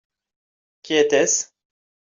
Qui 0.81 0.95
était-ce? 0.95 1.51